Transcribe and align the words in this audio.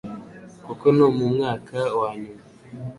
Kuko 0.65 0.85
ni 0.95 1.05
mu 1.17 1.27
mwaka 1.35 1.77
wa 1.99 2.09
nyuma 2.21 2.43